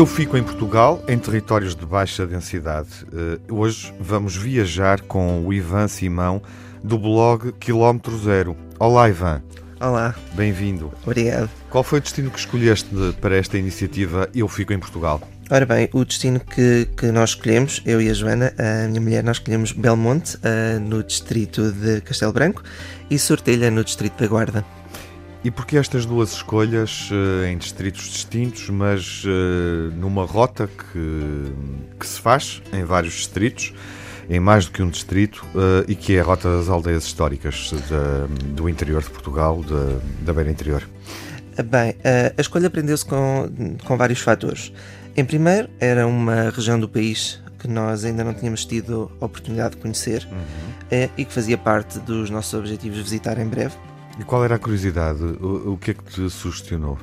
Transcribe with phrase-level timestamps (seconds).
[0.00, 2.88] Eu fico em Portugal, em territórios de baixa densidade.
[3.12, 6.40] Uh, hoje vamos viajar com o Ivan Simão,
[6.82, 8.56] do blog Quilómetro Zero.
[8.78, 9.42] Olá, Ivan.
[9.78, 10.14] Olá.
[10.32, 10.90] Bem-vindo.
[11.04, 11.50] Obrigado.
[11.68, 12.88] Qual foi o destino que escolheste
[13.20, 15.20] para esta iniciativa Eu Fico em Portugal?
[15.50, 19.22] Ora bem, o destino que, que nós escolhemos, eu e a Joana, a minha mulher,
[19.22, 22.62] nós escolhemos Belmonte, uh, no distrito de Castelo Branco,
[23.10, 24.79] e Sortelha, no distrito da Guarda.
[25.42, 31.52] E porquê estas duas escolhas uh, em distritos distintos, mas uh, numa rota que,
[31.98, 33.72] que se faz em vários distritos,
[34.28, 37.72] em mais do que um distrito, uh, e que é a rota das aldeias históricas
[38.54, 40.86] do interior de Portugal, da, da beira interior?
[41.64, 41.96] Bem,
[42.36, 43.50] a escolha prendeu-se com,
[43.84, 44.72] com vários fatores.
[45.16, 49.74] Em primeiro, era uma região do país que nós ainda não tínhamos tido a oportunidade
[49.74, 51.08] de conhecer uhum.
[51.18, 53.74] e que fazia parte dos nossos objetivos de visitar em breve.
[54.20, 55.22] E qual era a curiosidade?
[55.22, 56.98] O, o que é que te sugestionou?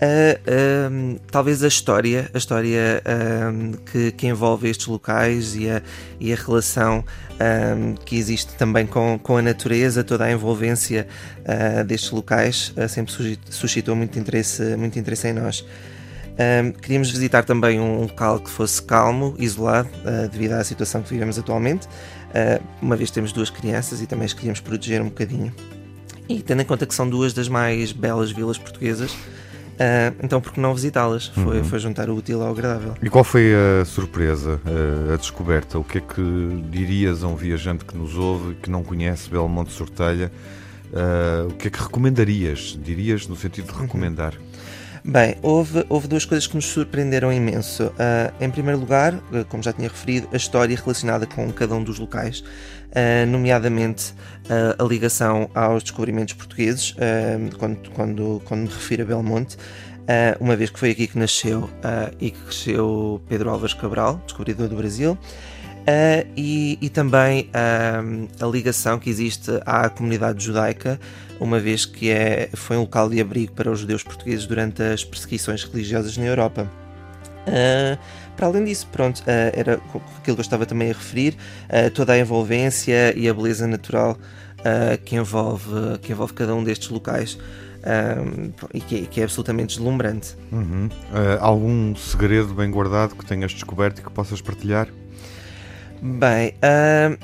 [0.00, 5.82] Uh, uh, talvez a história, a história uh, que, que, envolve estes locais e a,
[6.18, 7.02] e a relação
[8.04, 11.08] que existe também com, com a natureza, toda a envolvência
[11.46, 13.14] ah, destes locais ah, sempre
[13.48, 15.64] suscitou muito interesse, muito interesse em nós.
[16.82, 19.88] queríamos visitar também um local que fosse calmo, isolado,
[20.30, 21.88] devido à situação que vivemos atualmente.
[22.82, 25.50] uma vez temos duas crianças e também as queríamos proteger um bocadinho.
[26.30, 29.16] E tendo em conta que são duas das mais belas vilas portuguesas,
[29.80, 31.28] Uh, então, por que não visitá-las?
[31.28, 31.64] Foi, uhum.
[31.64, 32.94] foi juntar o útil ao agradável.
[33.02, 35.78] E qual foi a surpresa, a, a, descoberta?
[35.78, 36.22] O que é que
[36.70, 40.30] dirias a um viajante que nos ouve, que não conhece Belmonte Sortelha?
[40.92, 42.78] Uh, o que é que recomendarias?
[42.78, 43.86] Dirias no sentido de uhum.
[43.86, 44.34] recomendar?
[44.34, 45.12] Uhum.
[45.12, 47.84] Bem, houve, houve duas coisas que nos surpreenderam imenso.
[47.86, 51.98] Uh, em primeiro lugar, como já tinha referido, a história relacionada com cada um dos
[51.98, 52.44] locais,
[53.28, 54.14] nomeadamente
[54.78, 56.94] a ligação aos descobrimentos portugueses,
[57.58, 59.56] quando, quando, quando me refiro a Belmonte.
[60.40, 61.70] uma vez que foi aqui que nasceu
[62.20, 65.16] e que cresceu Pedro Álvares Cabral, descobridor do Brasil.
[65.80, 71.00] Uh, e, e, também uh, a ligação que existe à comunidade judaica,
[71.40, 75.02] uma vez que é, foi um local de abrigo para os judeus portugueses durante as
[75.02, 76.70] perseguições religiosas na Europa.
[77.48, 77.98] Uh,
[78.40, 81.36] para além disso, pronto, era aquilo que eu estava também a referir,
[81.92, 84.16] toda a envolvência e a beleza natural
[85.04, 87.38] que, envolve, que envolve cada um destes locais.
[88.72, 90.34] e que é, que é, absolutamente deslumbrante.
[90.50, 90.88] Uhum.
[91.38, 94.88] algum segredo bem guardado que tenhas descoberto e que possas partilhar?
[96.02, 97.18] Bem, uh,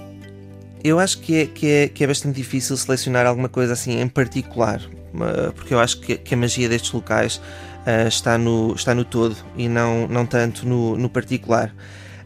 [0.84, 4.08] eu acho que é, que, é, que é bastante difícil selecionar alguma coisa assim em
[4.08, 4.82] particular,
[5.14, 7.40] uh, porque eu acho que, que, a magia destes locais
[7.86, 11.72] uh, está, no, está no todo e não, não tanto no, no particular.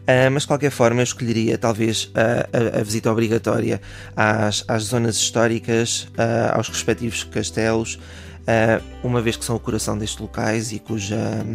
[0.01, 3.79] Uh, mas de qualquer forma eu escolheria talvez a, a, visita obrigatória
[4.15, 7.99] às, às zonas históricas, uh, aos respectivos castelos,
[8.41, 11.45] uh, uma vez que são o coração destes locais e cuja,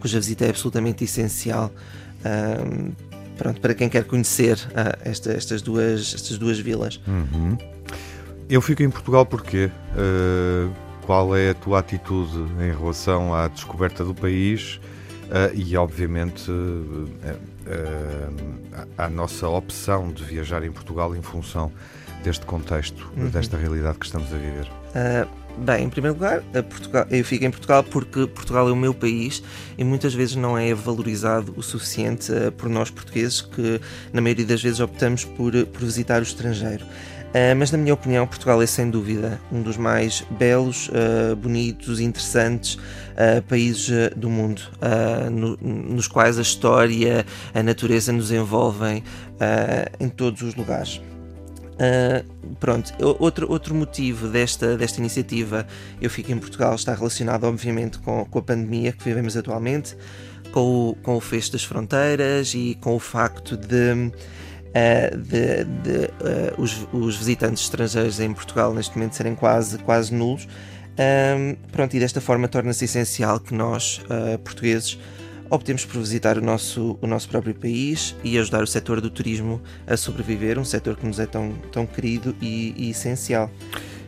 [0.00, 1.72] cuja visita é absolutamente essencial
[3.36, 4.58] pronto, para quem quer conhecer
[5.02, 7.00] esta, estas, duas, estas duas vilas.
[7.06, 7.58] Uhum.
[8.48, 9.70] Eu fico em Portugal porque
[11.04, 14.80] qual é a tua atitude em relação à descoberta do país
[15.24, 16.50] uh, e, obviamente,
[18.96, 21.70] à nossa opção de viajar em Portugal em função
[22.22, 23.28] deste contexto, uhum.
[23.28, 24.68] desta realidade que estamos a viver?
[25.56, 29.40] Bem, em primeiro lugar, Portugal, eu fico em Portugal porque Portugal é o meu país
[29.78, 33.80] e muitas vezes não é valorizado o suficiente uh, por nós portugueses que,
[34.12, 36.84] na maioria das vezes, optamos por, por visitar o estrangeiro.
[37.34, 41.98] Uh, mas, na minha opinião, Portugal é sem dúvida um dos mais belos, uh, bonitos,
[41.98, 42.78] interessantes
[43.48, 44.60] países do mundo,
[45.30, 47.24] no, nos quais a história,
[47.54, 49.04] a natureza nos envolvem
[50.00, 51.00] em todos os lugares.
[51.74, 55.66] Uh, pronto, outro, outro motivo desta, desta iniciativa
[56.00, 59.96] Eu Fico em Portugal está relacionado, obviamente, com, com a pandemia que vivemos atualmente,
[60.52, 64.12] com o, com o fecho das fronteiras e com o facto de,
[64.74, 70.12] uh, de, de uh, os, os, visitantes estrangeiros em Portugal neste momento serem quase, quase
[70.12, 70.48] nulos.
[71.72, 74.00] pronto, e desta forma torna-se essencial que nós,
[74.44, 74.98] portugueses,
[75.50, 79.60] optemos por visitar o nosso, o nosso próprio país e ajudar o setor do turismo
[79.86, 83.50] a sobreviver, um setor que nos é tão, tão querido e, e essencial.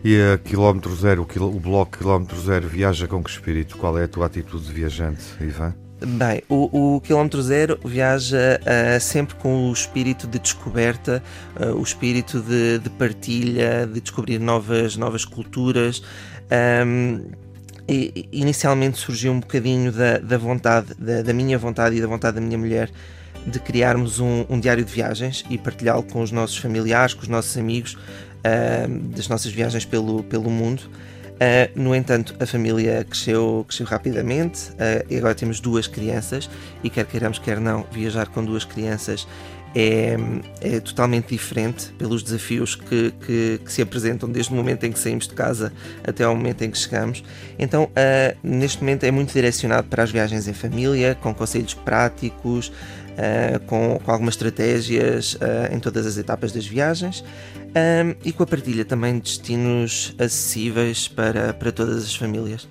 [0.05, 3.77] E a quilómetro zero, o bloco quilómetro zero viaja com que espírito?
[3.77, 5.86] Qual é a tua atitude de viajante, Ivan?
[5.99, 11.23] Bem, o, o quilómetro zero viaja uh, sempre com o espírito de descoberta,
[11.59, 16.03] uh, o espírito de, de, partilha, de descobrir novas, novas culturas.
[16.87, 17.31] Um,
[17.89, 22.35] e, inicialmente surgiu um bocadinho da, da vontade, da, da, minha vontade e da vontade
[22.35, 22.91] da minha mulher
[23.47, 27.29] de criarmos um, um diário de viagens e partilhá-lo com os nossos familiares, com os
[27.29, 30.83] nossos amigos, uh, das nossas viagens pelo, pelo mundo.
[31.37, 36.49] Uh, no entanto, a família cresceu, cresceu rapidamente uh, e agora temos duas crianças
[36.83, 39.27] e quer queiramos, quer não, viajar com duas crianças
[39.77, 40.17] é,
[40.63, 44.99] é totalmente diferente pelos desafios que, que, que, se apresentam desde o momento em que
[44.99, 45.71] saímos de casa
[46.03, 47.23] até ao momento em que chegamos.
[47.59, 52.73] Então, uh, neste momento é muito direcionado para as viagens em família, com conselhos práticos,
[53.17, 57.25] uh, com, com, algumas estratégias uh, em todas as etapas das viagens
[58.25, 62.67] e com a partilha também de destinos acessíveis para, para todas as famílias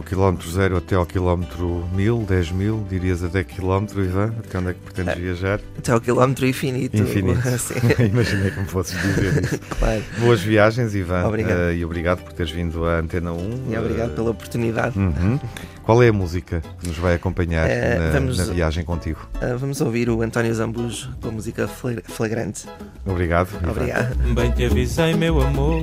[0.00, 4.32] do quilómetro zero até ao quilómetro mil, dez mil, dirias até quilómetro, Ivan?
[4.38, 5.60] Até onde é que pretendes é, viajar?
[5.78, 6.96] Até ao quilómetro infinito.
[6.96, 7.40] Infinito.
[8.02, 9.60] Imaginei como fosses dizer isso.
[9.78, 10.02] claro.
[10.18, 11.26] Boas viagens, Ivan.
[11.26, 11.58] Obrigado.
[11.58, 13.72] Uh, e obrigado por teres vindo à Antena 1.
[13.72, 14.98] E obrigado uh, pela oportunidade.
[14.98, 15.38] Uhum.
[15.82, 19.20] Qual é a música que nos vai acompanhar uh, na, vamos, na, viagem contigo?
[19.58, 22.66] vamos ouvir o António Zambujo com a música Flagrante.
[23.04, 23.50] Obrigado.
[23.68, 24.16] Obrigado.
[24.34, 25.82] Bem te avisei, meu amor,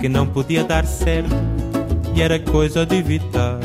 [0.00, 1.63] que não podia dar certo
[2.14, 3.58] e era coisa de evitar.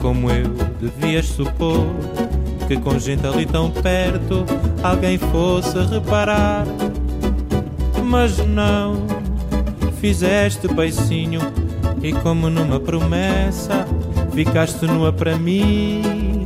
[0.00, 0.48] Como eu
[0.80, 1.84] devias supor
[2.68, 4.44] que com gente ali tão perto
[4.82, 6.64] alguém fosse reparar.
[8.04, 9.06] Mas não,
[10.00, 11.40] fizeste beicinho
[12.02, 13.86] e como numa promessa
[14.32, 16.44] ficaste nua para mim.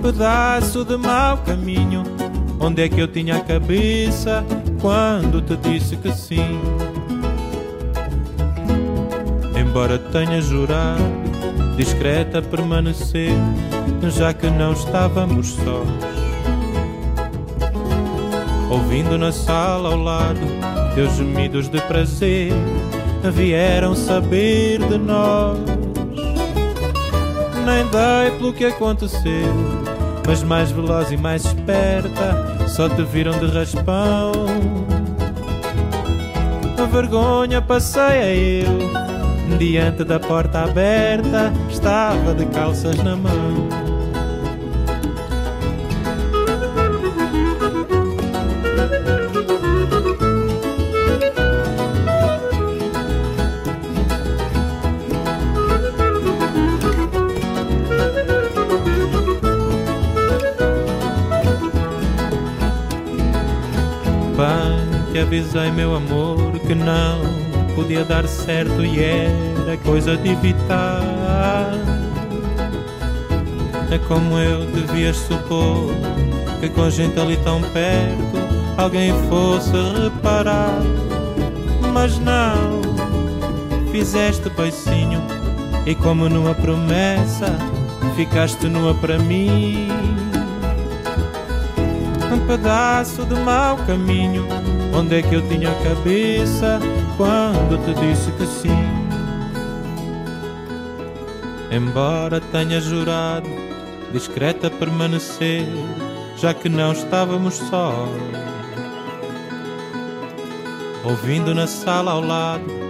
[0.00, 2.04] Pedaço de mau caminho,
[2.58, 4.44] onde é que eu tinha a cabeça
[4.80, 6.58] quando te disse que sim?
[9.70, 11.00] Embora tenha jurado
[11.76, 13.32] discreta permanecer,
[14.16, 15.88] já que não estávamos sós.
[18.68, 20.40] Ouvindo na sala ao lado
[20.96, 22.52] teus gemidos de prazer,
[23.32, 25.58] vieram saber de nós.
[27.64, 29.54] Nem dei pelo que aconteceu,
[30.26, 34.32] mas mais veloz e mais esperta, só te viram de raspão.
[36.76, 39.10] A vergonha passei a eu
[39.58, 43.90] diante da porta aberta, estava de calças na mão.
[65.30, 67.39] Avisei, meu amor, que não
[67.80, 71.72] podia dar certo e era coisa de evitar.
[73.90, 75.94] É como eu devias supor
[76.60, 78.38] que com gente ali tão perto
[78.76, 79.72] alguém fosse
[80.02, 80.78] reparar.
[81.92, 82.82] Mas não,
[83.90, 85.22] fizeste beicinho
[85.86, 87.46] e como numa promessa
[88.14, 89.88] ficaste nua para mim.
[92.30, 94.46] Um pedaço de mau caminho,
[94.94, 96.78] onde é que eu tinha a cabeça
[97.16, 99.00] quando te disse que sim.
[101.70, 103.48] Embora tenha jurado
[104.12, 105.64] discreta permanecer,
[106.36, 108.10] já que não estávamos sós.
[111.04, 112.80] Ouvindo na sala ao lado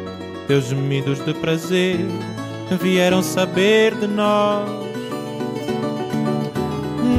[0.47, 2.01] teus gemidos de prazer,
[2.81, 4.69] vieram saber de nós.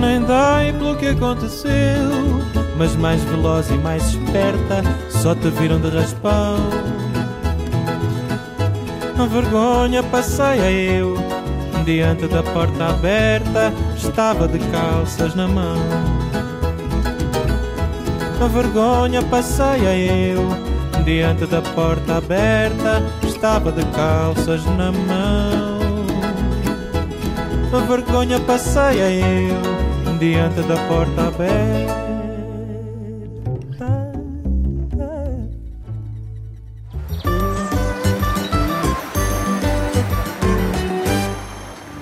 [0.01, 1.71] Nem dai pelo que aconteceu,
[2.81, 6.57] mas mais veloz e mais esperta, só te viram de raspão.
[9.19, 11.15] A vergonha passeia eu
[11.85, 15.77] Diante da porta aberta Estava de calças na mão.
[18.43, 20.50] A vergonha passeia eu
[21.05, 26.07] Diante da porta aberta Estava de calças na mão.
[27.71, 32.10] A vergonha passeia eu Diante da porta aberta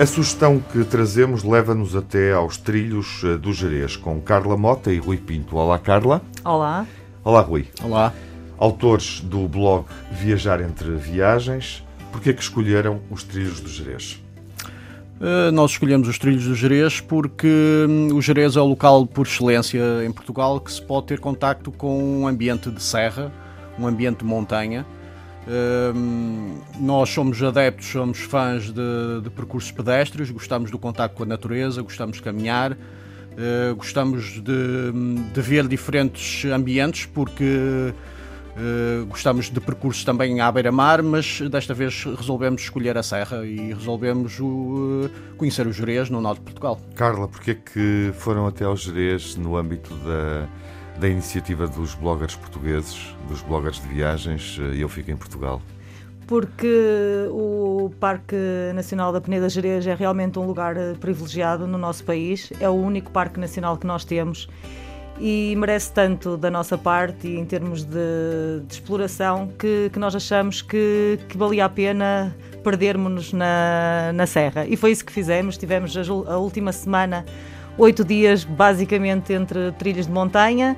[0.00, 4.96] A sugestão que trazemos leva-nos até aos trilhos eh, do Jerez, com Carla Mota e
[4.98, 5.58] Rui Pinto.
[5.58, 6.22] Olá, Carla.
[6.42, 6.86] Olá.
[7.22, 7.68] Olá, Rui.
[7.84, 8.10] Olá.
[8.56, 14.18] Autores do blog Viajar entre Viagens, porquê é que escolheram os trilhos do Jerez?
[15.20, 19.26] Uh, nós escolhemos os trilhos do Jerez porque um, o Jerez é o local por
[19.26, 23.30] excelência em Portugal que se pode ter contacto com um ambiente de serra,
[23.78, 24.86] um ambiente de montanha,
[26.78, 31.82] nós somos adeptos, somos fãs de, de, percursos pedestres, gostamos do contato com a natureza,
[31.82, 34.92] gostamos de caminhar, uh, gostamos de,
[35.32, 42.04] de, ver diferentes ambientes, porque uh, gostamos de percursos também à beira-mar, mas desta vez
[42.04, 46.80] resolvemos escolher a Serra e resolvemos o, conhecer o Jerez no norte de Portugal.
[46.94, 50.46] Carla, porquê é que foram até ao Jerez no âmbito da
[50.98, 55.60] da iniciativa dos bloggers portugueses, dos bloggers de viagens, Eu Fico em Portugal?
[56.26, 58.36] Porque o Parque
[58.74, 63.10] Nacional da Peneda Gerês é realmente um lugar privilegiado no nosso país, é o único
[63.10, 64.48] parque nacional que nós temos
[65.20, 70.16] e merece tanto da nossa parte e em termos de, de exploração que, que, nós
[70.16, 74.66] achamos que, que valia a pena perdermos-nos na, na Serra.
[74.66, 75.58] E foi isso que fizemos.
[75.58, 76.00] Tivemos a,
[76.32, 77.26] a última semana,
[77.80, 80.76] oito dias, basicamente entre trilhas de montanha.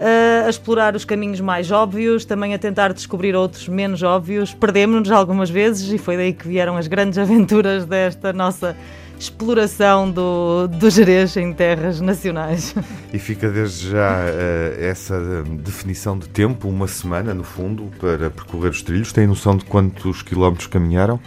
[0.00, 4.52] Uh, a explorar os caminhos mais óbvios, também a tentar descobrir outros menos óbvios.
[4.52, 8.76] Perdemos-nos algumas vezes e foi daí que vieram as grandes aventuras desta nossa
[9.16, 12.74] exploração do, do Jerez em terras nacionais.
[13.12, 18.70] E fica desde já uh, essa definição de tempo, uma semana no fundo, para percorrer
[18.70, 19.12] os trilhos.
[19.12, 21.20] Tem noção de quantos quilómetros caminharam?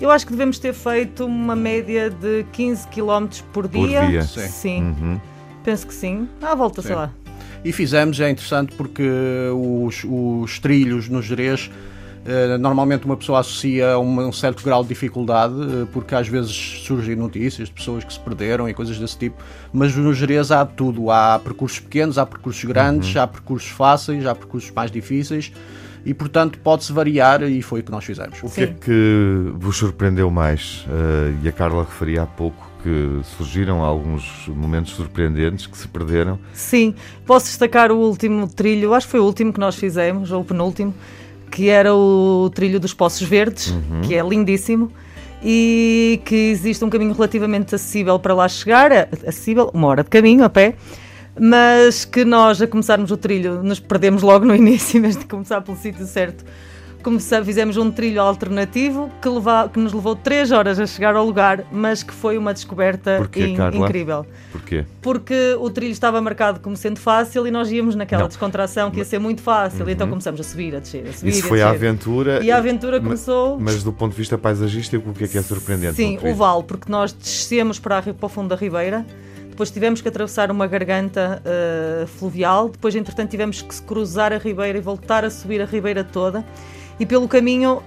[0.00, 4.00] Eu acho que devemos ter feito uma média de 15 km por dia.
[4.00, 4.22] Por dia?
[4.22, 4.48] Sim.
[4.48, 4.82] sim.
[4.82, 5.20] Uhum.
[5.64, 6.28] Penso que sim.
[6.40, 6.88] À volta, sim.
[6.88, 7.10] sei lá.
[7.64, 9.08] E fizemos, é interessante porque
[9.54, 11.70] os, os trilhos no Jerez
[12.24, 16.52] eh, normalmente uma pessoa associa um, um certo grau de dificuldade, uh, porque às vezes
[16.86, 20.64] surgem notícias de pessoas que se perderam e coisas desse tipo, mas no Jerez há
[20.64, 21.10] tudo.
[21.10, 23.22] Há percursos pequenos, há percursos grandes, uhum.
[23.22, 25.52] há percursos fáceis, há percursos mais difíceis
[26.04, 28.38] e portanto pode-se variar e foi o que nós fizemos.
[28.42, 28.62] O que Sim.
[28.62, 30.86] é que vos surpreendeu mais?
[30.88, 36.38] Uh, e a Carla referia há pouco que surgiram alguns momentos surpreendentes que se perderam.
[36.52, 36.94] Sim,
[37.24, 40.44] posso destacar o último trilho, acho que foi o último que nós fizemos, ou o
[40.44, 40.92] penúltimo,
[41.50, 44.00] que era o trilho dos Poços Verdes, uhum.
[44.02, 44.90] que é lindíssimo,
[45.44, 48.90] e que existe um caminho relativamente acessível para lá chegar,
[49.26, 50.74] acessível, uma hora de caminho a pé,
[51.38, 55.24] mas que nós, a começarmos o trilho, nos perdemos logo no início, em vez de
[55.24, 56.44] começar pelo sítio certo
[57.02, 61.26] começamos, fizemos um trilho alternativo que, leva, que nos levou 3 horas a chegar ao
[61.26, 64.24] lugar, mas que foi uma descoberta Porquê, in, incrível.
[64.52, 64.84] Porquê?
[65.02, 68.28] Porque o trilho estava marcado como sendo fácil e nós íamos naquela Não.
[68.28, 69.92] descontração que ia ser muito fácil, então uhum.
[69.92, 71.30] então começamos a subir, a descer, a subir.
[71.30, 72.42] Isso foi a, a aventura.
[72.42, 73.58] E a aventura começou.
[73.58, 75.96] Mas do ponto de vista paisagístico, o que é que é surpreendente?
[75.96, 79.04] Sim, o vale, porque nós descemos para, a, para o fundo da Ribeira.
[79.52, 82.70] Depois tivemos que atravessar uma garganta uh, fluvial.
[82.70, 86.42] Depois, entretanto, tivemos que cruzar a ribeira e voltar a subir a ribeira toda.
[86.98, 87.82] E pelo caminho uh,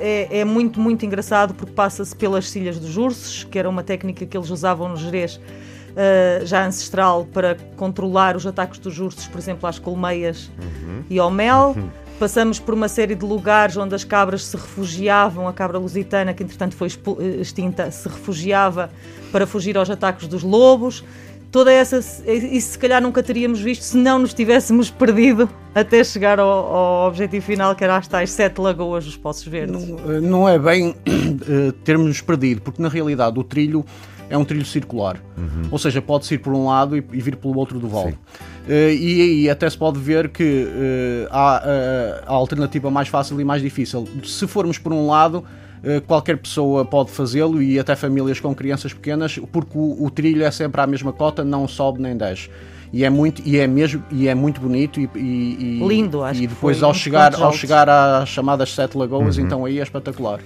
[0.00, 4.26] é, é, muito, muito engraçado porque passa-se pelas cilhas dos ursos, que era uma técnica
[4.26, 9.38] que eles usavam no Jerez, uh, já ancestral, para controlar os ataques dos ursos, por
[9.38, 11.04] exemplo, às colmeias uhum.
[11.08, 11.76] e ao mel.
[11.76, 11.88] Uhum.
[12.20, 16.42] Passamos por uma série de lugares onde as cabras se refugiavam, a cabra lusitana, que
[16.42, 18.90] entretanto foi eh, extinta, se refugiava
[19.32, 21.02] para fugir aos ataques dos lobos
[21.50, 21.96] toda essa.
[21.96, 27.08] Isso se calhar nunca teríamos visto se não nos tivéssemos perdido até chegar ao, ao
[27.08, 29.88] objetivo final, que era as tais sete lagoas dos Poços Verdes.
[29.88, 30.94] Não, eh, não é bem
[31.84, 33.82] termos perdido, porque na realidade o trilho
[34.28, 35.16] é um trilho circular.
[35.38, 35.68] Uhum.
[35.70, 38.12] Ou seja, pode-se ir por um lado e, e vir pelo outro do vale.
[38.12, 43.44] Uh, e aí até se pode ver que uh, há a alternativa mais fácil e
[43.44, 44.06] mais difícil.
[44.24, 45.44] Se formos por um lado,
[45.82, 50.44] eh, qualquer pessoa pode fazê-lo e até famílias com crianças pequenas, porque o, o, trilho
[50.44, 52.50] é sempre à mesma cota, não sobe nem desce.
[52.92, 56.46] E é muito, e é mesmo, e é muito bonito e, e, lindo, acho E
[56.46, 59.44] depois ao chegar, ao chegar às chamadas Sete Lagoas, uhum.
[59.44, 60.40] então aí é espetacular.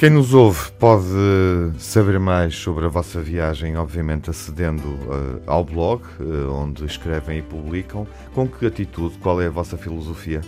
[0.00, 1.04] Quem nos ouve pode
[1.76, 7.42] saber mais sobre a vossa viagem, obviamente acedendo uh, ao blog, uh, onde escrevem e
[7.42, 8.06] publicam.
[8.32, 9.18] Com que atitude?
[9.18, 10.40] Qual é a vossa filosofia?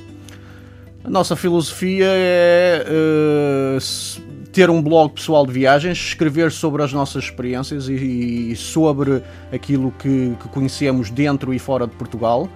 [1.04, 4.22] A nossa filosofia é uh,
[4.54, 9.92] ter um blog pessoal de viagens, escrever sobre as nossas experiências e, e sobre aquilo
[9.98, 12.48] que, que, conhecemos dentro e fora de Portugal.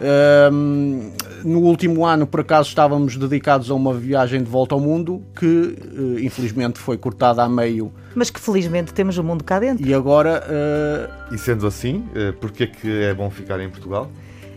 [0.00, 1.12] Uh,
[1.44, 5.46] no último ano, por acaso, estávamos dedicados a uma viagem de volta ao mundo que,
[5.46, 7.92] uh, infelizmente, foi cortada a meio.
[8.14, 9.86] Mas que felizmente temos o mundo cá dentro.
[9.86, 10.42] E agora.
[10.48, 11.34] Uh...
[11.34, 14.10] E sendo assim, uh, porquê que é bom ficar em Portugal?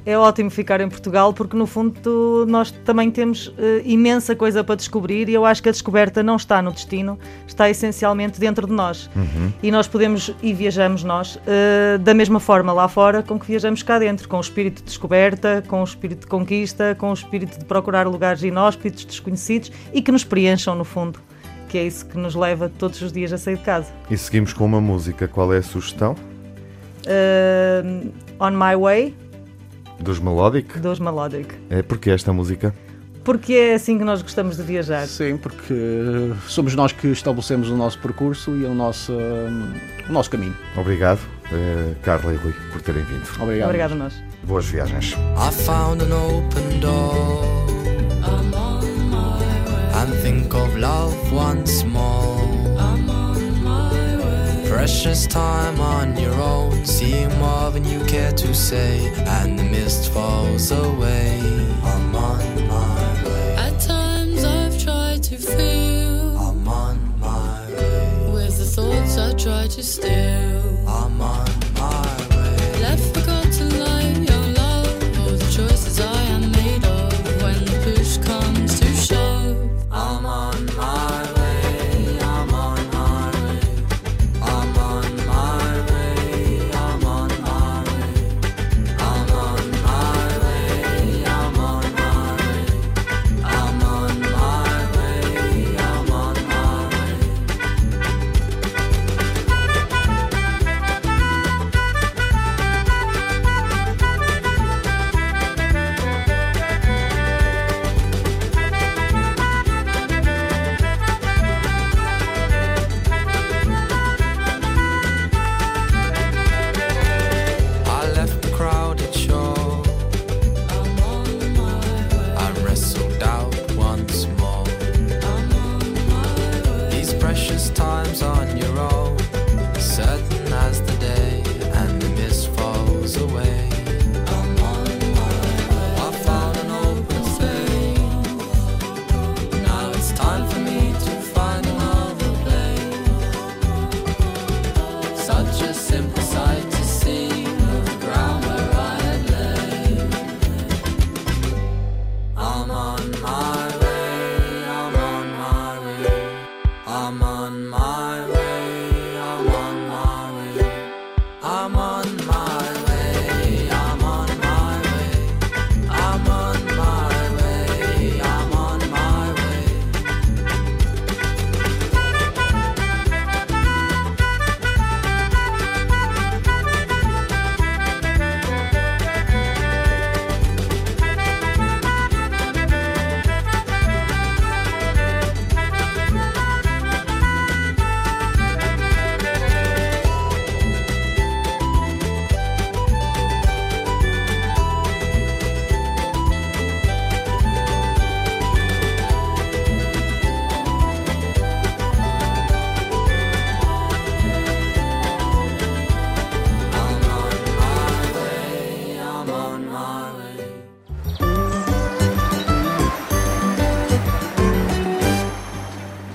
[0.05, 3.53] É ótimo ficar em Portugal porque no fundo nós também temos uh,
[3.85, 7.17] imensa coisa para descobrir e eu acho que a descoberta não está no destino,
[7.47, 9.09] está essencialmente dentro de nós.
[9.15, 9.51] Uhum.
[9.61, 13.81] E nós podemos e viajamos nós uh, da mesma forma lá fora com que viajamos
[13.81, 17.59] cá dentro, com o espírito de descoberta, com o espírito de conquista, com o espírito
[17.59, 21.19] de procurar lugares inóspitos, desconhecidos e que nos preencham no fundo.
[21.69, 23.91] Que é isso que nos leva todos os dias a sair de casa.
[24.09, 25.27] E seguimos com uma música.
[25.27, 26.15] Qual é a sugestão?
[27.05, 29.15] Uh, on My Way,
[29.99, 30.79] dos Melodic?
[30.79, 31.55] Dos Melodic.
[31.69, 32.73] É porque esta música?
[33.23, 35.07] Porque é assim que nós gostamos de viajar.
[35.07, 40.55] Sim, porque somos nós que estabelecemos o nosso percurso e o nosso, o nosso caminho.
[40.75, 43.23] Obrigado, uh, Carla e Rui, por terem vindo.
[43.41, 43.67] Obrigado.
[43.67, 44.13] Obrigado a nós.
[44.43, 45.15] Boas viagens.
[45.37, 47.45] I found an open door.
[48.25, 49.93] I'm on my way.
[49.93, 52.32] And think of love once more.
[54.73, 60.11] Precious time on your own, seeing more than you care to say, and the mist
[60.11, 61.39] falls away.
[61.83, 63.55] I'm on my way.
[63.55, 68.31] At times I've tried to fill I'm on my way.
[68.33, 70.89] with the thoughts I try to steal.
[70.89, 71.52] I'm on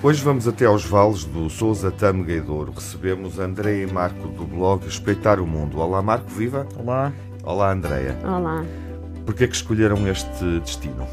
[0.08, 2.72] Hoje vamos até aos vales do Sousa Tâmega e Douro.
[2.74, 5.78] Recebemos Andréia e Marco do blog Espreitar o Mundo.
[5.80, 6.66] Olá Marco, viva!
[6.82, 7.12] Olá.
[7.44, 8.16] Olá Andréia.
[8.24, 8.64] Olá.
[9.26, 11.06] Porquê que escolheram este destino?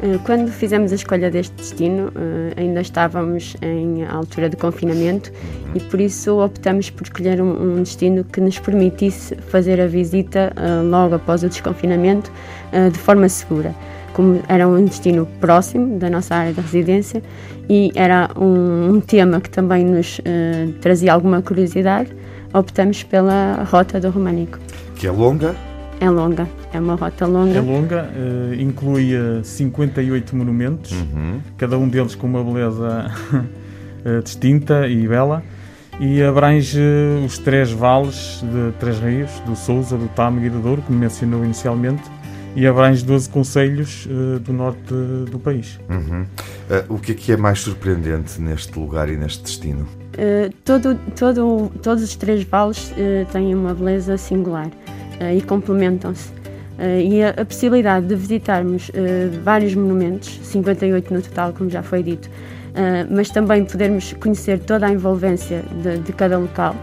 [0.00, 5.30] Eh, Quando fizemos a escolha deste destino, eh, ainda estávamos em altura de confinamento
[5.74, 10.80] e por isso optamos por escolher um, destino que nos permitisse fazer a visita eh,
[10.84, 12.32] logo após o desconfinamento
[12.90, 13.74] de forma segura.
[14.16, 17.22] Como era um destino próximo da nossa área de residência
[17.68, 22.10] e era um, um tema que também nos eh, trazia alguma curiosidade,
[22.50, 24.58] optamos pela Rota do Românico.
[24.94, 25.54] Que é longa,
[26.00, 27.58] É longa, é uma rota longa.
[27.58, 30.94] É longa, eh, inclui eh, 58 monumentos,
[31.58, 33.10] cada um deles com uma beleza
[34.02, 35.42] eh, distinta e bela,
[36.00, 36.80] e abrange
[37.22, 41.44] os três vales de Três Rios, do Sousa, do Tâmega e do Douro, como mencionou
[41.44, 42.02] inicialmente,
[42.56, 44.92] e abrange 12 concelhos eh, do norte
[45.30, 45.78] do país.
[45.90, 46.24] Uhum.
[46.70, 49.86] Ah, o que é que é mais surpreendente neste lugar e neste destino?
[50.14, 56.30] Uh, todo, todo, todos os três vales uh, têm uma beleza singular uh, e complementam-se.
[56.30, 58.92] Uh, e a, a possibilidade de visitarmos uh,
[59.42, 64.86] vários monumentos, 58 no total, como já foi dito, uh, mas também podermos conhecer toda
[64.86, 66.74] a envolvência de, de cada local,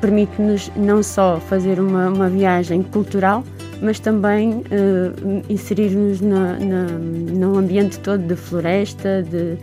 [0.00, 3.44] permite-nos não só fazer uma, uma viagem cultural,
[3.80, 9.56] mas também uh, inserir-nos na, na, num ambiente todo de floresta, de,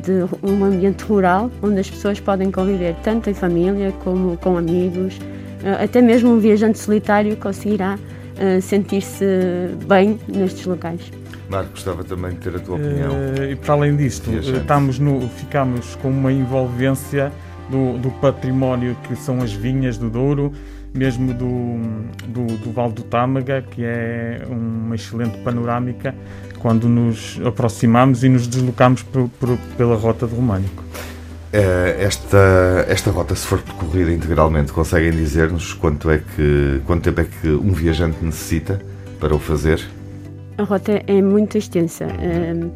[0.00, 5.16] de um ambiente rural, onde as pessoas podem conviver tanto em família como com amigos.
[5.18, 9.24] Uh, até mesmo um viajante solitário conseguirá uh, sentir-se
[9.86, 11.10] bem nestes locais.
[11.50, 13.10] Marco, gostava também de ter a tua opinião.
[13.36, 17.32] Eh, e para além disto, eh, estamos no, ficamos com uma envolvência
[17.68, 20.52] do, do património que são as vinhas do Douro,
[20.94, 21.78] mesmo do,
[22.28, 26.14] do, do Val do Tâmega, que é uma excelente panorâmica
[26.58, 30.82] quando nos aproximamos e nos deslocamos por- por- pela rota do Românico.
[31.52, 37.20] Eh, esta, esta rota, se for percorrida integralmente, conseguem dizer-nos quanto, é que, quanto tempo
[37.20, 38.80] é que um viajante necessita
[39.18, 39.80] para o fazer?
[40.58, 42.06] A rota é muito extensa.
[42.06, 42.70] Um,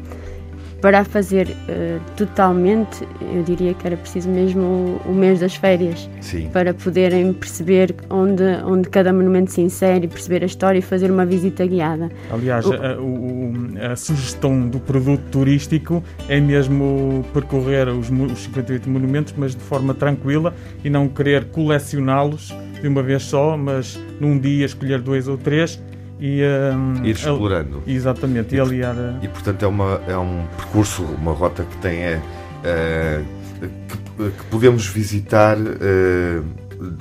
[0.81, 4.61] Para a fazer eh, totalmente, eu diria que era preciso mesmo
[5.05, 6.49] o, o mês das férias Sim.
[6.53, 11.25] para poderem perceber onde, onde cada monumento se insere, perceber a história e fazer uma
[11.25, 12.11] visita guiada.
[12.29, 18.87] Aliás, O- a, o- a sugestão do produto turístico é mesmo percorrer os, os 58
[18.89, 24.37] monumentos, mas de forma tranquila e não querer colecioná-los de uma vez só, mas num
[24.37, 25.81] dia escolher dois ou três
[26.19, 26.41] e
[26.73, 27.83] hum, Ir explorando.
[27.85, 28.95] Exatamente, e E- aliar.
[28.97, 32.21] a- E portanto é, uma, é um percurso, uma rota que tem é,
[32.63, 33.21] é,
[33.59, 36.41] que, que podemos visitar é,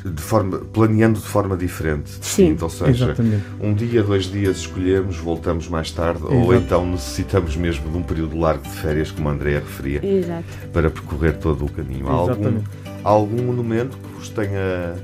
[0.04, 3.42] de forma, planeando de forma diferente, distinta, ou seja, Exatamente.
[3.60, 6.54] um dia, dois dias escolhemos, voltamos mais tarde, ou Exato.
[6.54, 10.44] então necessitamos mesmo de um período largo de férias, como a Andrea referia, Exato.
[10.72, 12.08] para percorrer todo o caminho.
[12.08, 12.60] Há algum,
[13.02, 14.94] algum monumento que vos tenha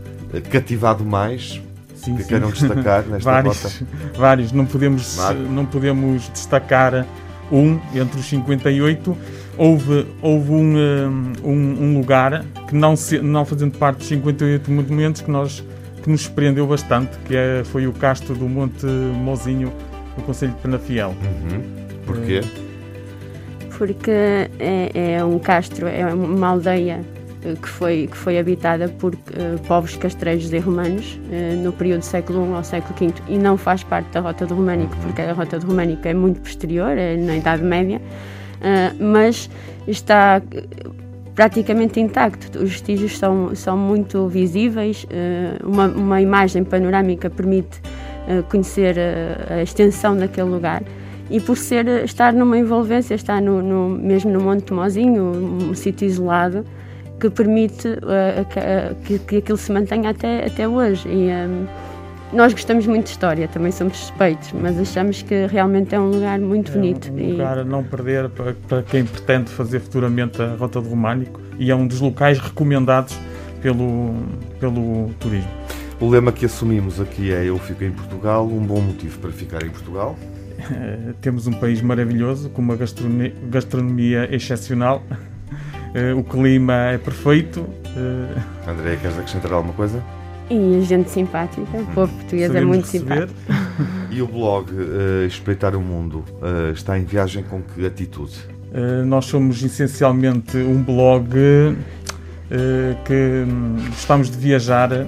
[0.50, 1.60] cativado mais,
[2.04, 2.28] Sim, que sim.
[2.28, 3.50] queiram destacar nesta rota?
[3.50, 3.82] vários,
[4.16, 4.52] vários.
[4.52, 5.18] Não podemos,
[5.50, 7.06] não podemos destacar
[7.52, 9.16] um entre os 58.
[9.58, 14.70] Houve, houve um, um, um- um lugar que, não, se, não fazendo parte dos 58
[14.70, 15.62] monumentos, que, nós,
[16.02, 19.70] que nos surpreendeu bastante, que é, foi o castro do Monte Mozinho,
[20.16, 21.10] no Conselho de Penafiel.
[21.10, 21.62] Uhum.
[22.06, 22.40] Porquê?
[23.76, 24.10] porque
[24.58, 27.19] é, é um castro, é uma aldeia eh,
[27.60, 32.04] que foi, que foi habitada por eh, povos castrejos e romanos eh, no período do
[32.04, 35.32] século I ao século V e não faz parte da Rota do Românico, porque a
[35.32, 38.00] Rota do Românico é muito posterior, é na Idade Média,
[38.60, 39.48] eh, mas
[39.88, 40.64] está eh,
[41.34, 42.58] praticamente intacto.
[42.58, 47.80] Os vestígios são, são muito visíveis, eh, uma, uma imagem panorâmica permite
[48.28, 50.82] eh, conhecer eh, a extensão daquele lugar
[51.30, 55.22] e por ser estar numa envolvência, estar no, no- mesmo no Monte Tomozinho,
[55.70, 56.64] um sítio isolado,
[57.20, 61.06] que permite eh, que, que, aquilo se mantenha até, até hoje.
[61.08, 61.66] E, ehm,
[62.32, 66.38] nós gostamos muito de história, também somos suspeitos, mas achamos que realmente é um lugar
[66.38, 67.08] muito bonito.
[67.08, 70.80] É um e- lugar a não perder para, para quem pretende fazer futuramente a Rota
[70.80, 73.18] do Românico e é um dos locais recomendados
[73.60, 74.14] pelo,
[74.58, 75.50] pelo turismo.
[76.00, 79.62] O lema que assumimos aqui é Eu fico em Portugal, um bom motivo para ficar
[79.64, 80.16] em Portugal.
[81.20, 85.02] Temos um país maravilhoso, com uma gastronomia excepcional.
[85.94, 87.66] Eh, o clima é perfeito.
[87.96, 90.02] eh, André, queres acrescentar alguma coisa?
[90.48, 93.28] E a gente simpática, o povo português é sabemos muito receber.
[93.28, 93.70] simpático.
[94.10, 98.34] E o blog eh, Espreitar o Mundo eh, está em viagem com que atitude?
[99.06, 101.28] Nós somos essencialmente um blog
[103.04, 104.92] que hum, gostamos de viajar.
[104.92, 105.06] eh,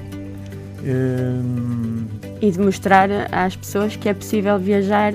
[2.41, 5.15] e de mostrar às pessoas que é possível viajar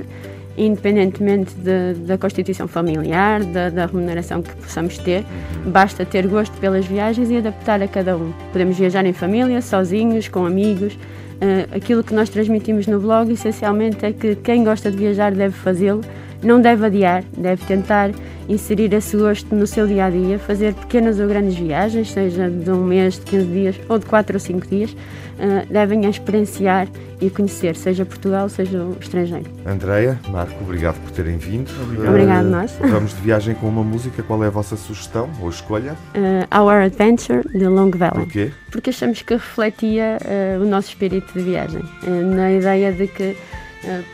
[0.58, 5.24] independentemente de- da constituição familiar, da, da remuneração que possamos ter.
[5.66, 8.32] Basta ter gosto pelas viagens e adaptar a cada um.
[8.52, 10.98] Podemos viajar em família, sozinhos, com amigos.
[11.40, 15.54] Eh, aquilo que nós transmitimos no blog, essencialmente, é que quem gosta de viajar deve
[15.54, 16.02] fazê-lo,
[16.44, 18.12] não deve adiar, deve tentar
[18.48, 22.70] inserir esse gosto no seu dia a dia, fazer pequenas ou grandes viagens, seja de
[22.72, 24.96] um mês, de 15 dias ou de 4 ou 5 dias,
[25.40, 26.88] eh, devem experienciar
[27.20, 29.46] e conhecer, seja Portugal, seja o estrangeiro.
[29.66, 31.70] Andreia, Marco, obrigado por terem vindo.
[31.84, 32.10] Obrigado.
[32.10, 32.78] Obrigado, nós.
[32.80, 34.24] Vamos de viagem com uma música.
[34.24, 35.96] Qual é a vossa sugestão ou escolha?
[36.14, 38.26] Eh, Our Adventure de Long Valley.
[38.26, 38.52] Porquê?
[38.72, 43.36] porque achamos que refletia eh, o nosso espírito de viagem, na ideia de que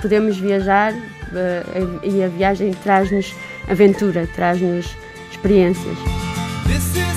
[0.01, 0.93] podemos viajar
[1.33, 1.63] eh,
[2.03, 3.33] e a viagem traz-nos
[3.67, 4.95] aventura, traz-nos
[5.31, 5.97] experiências.
[6.65, 7.13] This is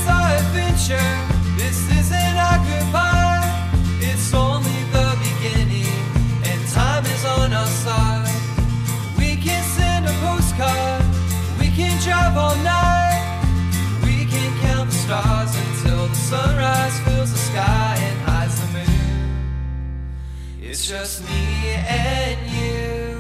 [20.79, 23.16] It's just me and you.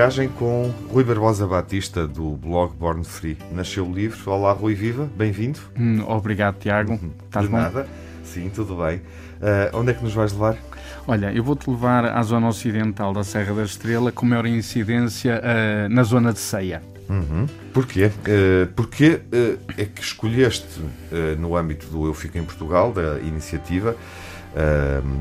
[0.00, 3.36] Viagem com Rui Barbosa Batista, do blog Born Free.
[3.52, 4.30] Nasceu o livro.
[4.30, 5.60] Olá, Rui Viva, bem-vindo.
[5.78, 6.98] Hum, obrigado, Tiago.
[7.26, 7.58] Estás De bom?
[7.58, 7.86] nada.
[8.24, 9.02] Sim, tudo bem.
[9.42, 10.56] Ah, onde é que nos vais levar?
[11.06, 15.86] Olha, eu vou-te levar à zona ocidental da Serra da Estrela, com maior incidência ah,
[15.90, 16.80] na zona de Ceia.
[17.10, 17.46] Uhum.
[17.74, 18.06] Porquê?
[18.06, 23.18] Uh, porquê uh, é que escolheste, uh, no âmbito do Eu Fico em Portugal, da
[23.18, 23.96] iniciativa uh,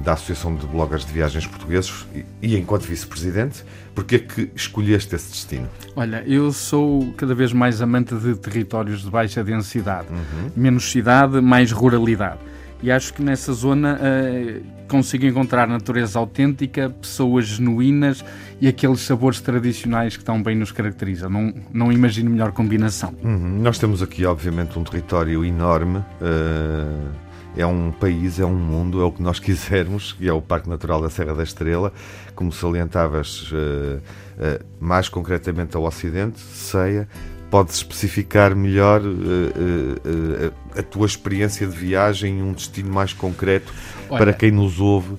[0.03, 2.05] da Associação de Bloggers de Viagens Portugueses,
[2.41, 3.63] e, enquanto vice-presidente,
[3.93, 5.67] porquê é que escolheste esse destino?
[5.95, 10.07] Olha, eu sou cada vez mais amante de territórios de baixa densidade.
[10.55, 12.39] Menos cidade, mais ruralidade.
[12.81, 18.23] E acho que nessa zona eh, consigo encontrar natureza autêntica, pessoas genuínas
[18.61, 21.29] e aqueles sabores tradicionais que tão bem nos caracterizam.
[21.29, 23.13] Não, não imagino melhor combinação.
[23.21, 23.59] Uhum.
[23.61, 25.97] Nós temos aqui, obviamente, um território enorme.
[25.97, 30.41] uh, é um país, é um mundo, é o que nós quisermos, e é o
[30.41, 31.91] Parque Natural da Serra da Estrela.
[32.35, 37.07] Como salientavas, uh, uh, mais concretamente ao Ocidente, Ceia.
[37.51, 43.73] Podes especificar melhor uh, a tua experiência de viagem e um destino mais concreto
[44.07, 45.17] Olha, para quem nos ouve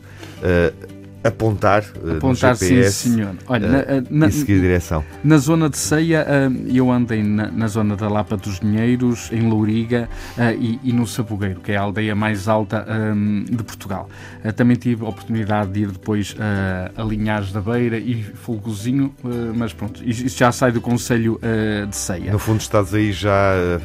[1.23, 3.35] apontar, uh, Apontar, GPS sim, senhor.
[3.47, 3.71] Olha, uh,
[4.11, 5.05] na- na- e seguir direção.
[5.23, 9.49] Na zona de Ceia, ah, eu andei na, na zona da Lapa dos Dinheiros, em
[9.49, 12.87] Louriga ah, e, e no Sabugueiro, que é a aldeia mais alta
[13.51, 14.09] de Portugal.
[14.57, 16.35] Também tive a oportunidade de ir depois
[16.97, 19.15] a Linhares da Beira e Folgozinho,
[19.55, 21.39] mas pronto, isso já sai do Conselho
[21.89, 22.33] de Ceia.
[22.33, 23.31] No fundo, estás aí já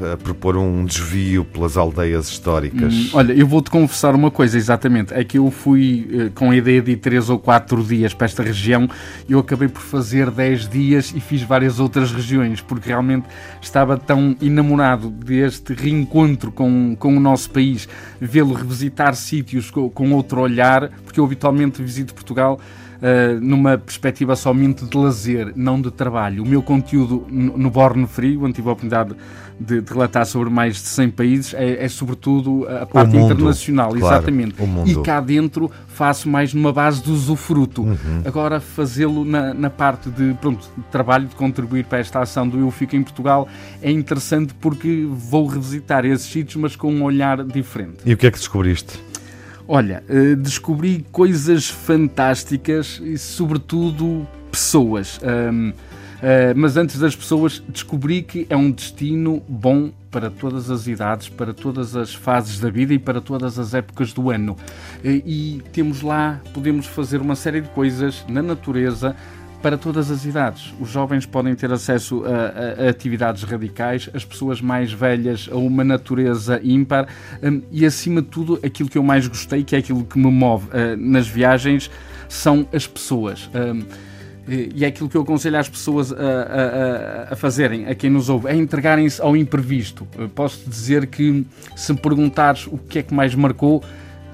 [0.01, 2.93] a, a propor um desvio pelas aldeias históricas.
[2.93, 5.13] Hum, Olha, eu vou-te confessar uma coisa, exatamente.
[5.13, 8.25] É que eu fui eh, com a ideia de ir 3 ou 4 dias para
[8.25, 8.87] esta região
[9.27, 13.25] eu acabei por fazer 10 dias e fiz várias outras regiões, porque realmente
[13.61, 17.87] estava tão enamorado deste reencontro com, com o nosso país,
[18.19, 22.59] vê-lo revisitar sítios com, com outro olhar, porque eu habitualmente visito Portugal.
[22.95, 26.43] Uh, numa perspectiva somente de lazer, não de trabalho.
[26.43, 29.15] O meu conteúdo no Born Free, onde tive a oportunidade
[29.59, 33.91] de, de relatar sobre mais de 100 países, é, é sobretudo a parte mundo, internacional,
[33.91, 34.61] claro, exatamente.
[34.61, 34.89] o mundo.
[34.89, 37.83] E cá dentro faço mais numa base de usufruto.
[37.83, 38.21] Uhum.
[38.25, 42.59] Agora, fazê-lo na, na parte de, pronto, de trabalho, de contribuir para esta ação do
[42.59, 43.47] Eu Fico em Portugal,
[43.81, 47.97] é interessante porque vou revisitar esses sítios, mas com um olhar diferente.
[48.05, 48.99] E o que é que descobriste?
[49.67, 55.19] Olha, eh, descobri coisas fantásticas e, sobretudo, pessoas.
[55.23, 55.73] Ahm,
[56.21, 61.29] ah, mas antes das pessoas, descobri que é um destino bom para todas as idades,
[61.29, 64.55] para todas as fases da vida e para todas as épocas do ano.
[65.03, 69.15] Eh, E temos lá, podemos fazer uma série de coisas na natureza
[69.65, 70.71] para todas as idades.
[70.79, 75.55] Os jovens podem ter acesso a, a- a atividades radicais, as pessoas mais velhas a
[75.57, 77.07] uma natureza ímpar
[77.41, 80.29] hum, e, acima de tudo, aquilo que eu mais gostei, que é aquilo que me
[80.29, 81.89] move eh, nas viagens,
[82.29, 83.49] são as pessoas.
[83.55, 83.81] Hum,
[84.47, 88.29] e é aquilo que eu aconselho às pessoas a, a- a- fazerem, a quem nos
[88.29, 90.07] ouve, é entregarem-se ao imprevisto.
[90.35, 91.43] Posso dizer que,
[91.75, 93.83] se perguntares o que é que mais marcou,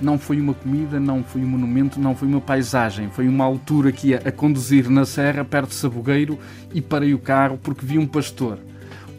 [0.04, 3.10] não foi uma comida, não foi um monumento, não foi uma paisagem.
[3.10, 6.38] Foi uma altura que ia a conduzir na serra, perto de Sabugueiro,
[6.74, 8.58] e parei o carro porque vi um pastor.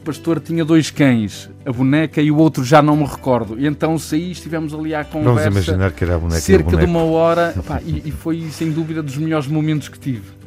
[0.00, 3.58] O pastor tinha dois cães, a boneca e o outro já não me recordo.
[3.58, 5.48] E então saí e estivemos ali à Vamos conversa.
[5.48, 9.00] imaginar que era a boneca cerca de uma hora, pá, e, e foi sem dúvida
[9.02, 10.42] dos melhores momentos que tive.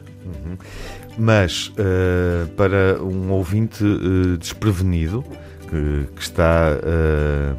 [1.18, 5.24] Mas eh, para um ouvinte eh, desprevenido
[5.70, 7.54] que, que está eh,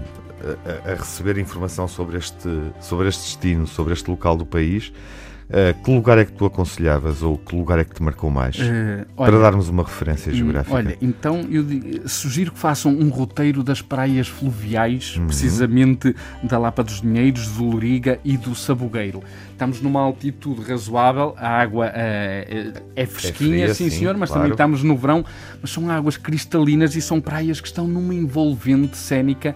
[0.87, 2.49] a, a receber informação sobre este,
[2.81, 4.93] sobre este destino, sobre este local do país,
[5.49, 8.57] Eh, que lugar é que tu aconselhavas ou que lugar é que te marcou mais?
[8.57, 10.75] Para olha, darmos uma referência Hum, geográfica.
[10.75, 15.27] Olha, então eu di- sugiro que façam um roteiro das praias fluviais, Uhum.
[15.29, 19.23] precisamente da Lapa dos Dinheiros, do Loriga e do Sabugueiro.
[19.53, 24.29] Estamos numa altitude razoável, a água eh, é, é fresquinha, fria, sim, sim, senhor, mas
[24.31, 24.43] claro.
[24.43, 25.25] também estamos no verão,
[25.63, 29.55] mas são águas cristalinas e são praias que estão numa envolvente cénica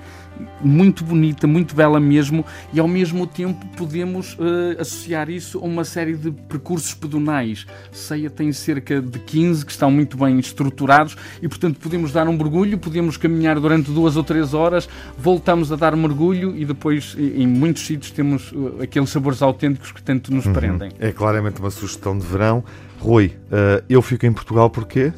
[0.63, 5.85] muito bonita, muito bela mesmo, e ao mesmo tempo podemos eh, associar isso a uma
[5.85, 7.67] série de percursos pedonais.
[7.93, 12.37] Ceia tem cerca de 15 que estão muito bem estruturados e, portanto, podemos dar um
[12.37, 17.47] mergulho, podemos caminhar durante duas ou três horas, voltamos a dar mergulho e depois, em
[17.47, 20.91] muitos sítios, temos eh, aqueles sabores autênticos que tanto nos prendem.
[20.99, 22.65] É claramente uma sugestão de verão.
[22.99, 25.13] Rui, eh, eu fico em Portugal porquê?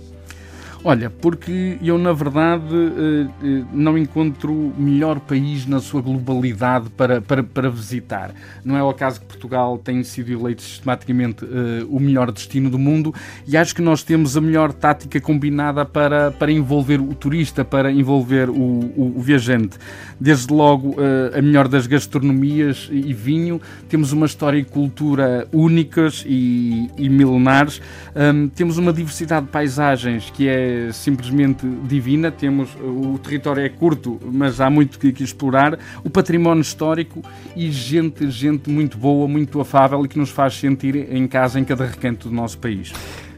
[0.85, 7.21] Olha, porque eu na verdade eh, eh, não encontro melhor país na sua globalidade para,
[7.21, 8.35] para, para visitar.
[8.65, 12.81] Não é o acaso que Portugal tem sido eleito sistematicamente eh, o melhor destino do
[12.81, 13.15] mundo
[13.47, 17.93] e acho que nós temos a melhor tática combinada para, para envolver o turista, para
[17.93, 19.79] envolver o, o- o viajante.
[20.21, 20.97] Desde logo
[21.37, 27.81] a melhor das gastronomias e vinho, temos uma história e cultura únicas e, e milenares,
[28.15, 34.19] Hum, temos uma diversidade de paisagens que é simplesmente divina, temos o território é curto,
[34.33, 37.23] mas há muito que, que explorar, o património histórico
[37.57, 41.65] e gente, gente muito boa, muito afável e que nos faz sentir em casa em
[41.65, 42.93] cada recanto do nosso país.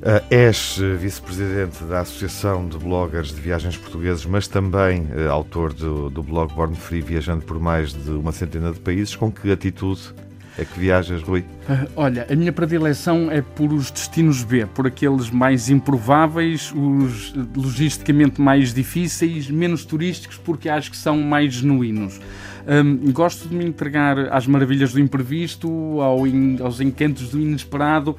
[0.06, 5.72] Eh, és eh, vice-presidente da Associação de Bloggers de Viagens Portugueses, mas também eh, autor
[5.72, 9.16] do, do blog Born Free, viajando por mais de uma centena de países.
[9.16, 10.12] Com que atitude
[10.56, 11.44] é que viajas, Rui?
[11.68, 17.34] Ah, Olha, a minha predileção é por os destinos B, por aqueles mais improváveis, os
[17.56, 22.20] logisticamente mais difíceis, menos turísticos, porque acho que são mais genuínos.
[22.66, 25.68] Hum, gosto de me entregar às maravilhas do imprevisto,
[26.00, 28.16] ao in- aos encantos do inesperado.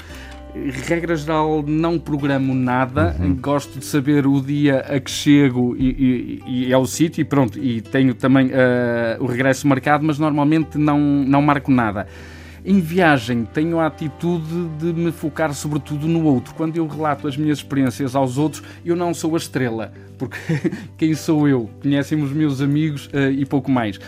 [0.88, 3.16] Regra geral, não programo nada.
[3.42, 7.60] Gosto de saber o dia a que chego e, e, e ao sítio e pronto.
[7.60, 12.08] E tenho também ah, o regresso marcado, mas normalmente não, não marco nada.
[12.68, 16.56] Em viagem, tenho a atitude de me focar sobretudo no outro.
[16.56, 20.38] Quando eu relato as minhas experiências aos outros, eu não sou a estrela, porque
[20.98, 21.70] quem sou eu?
[21.80, 24.00] Conhecem os meus amigos eh, e pouco mais.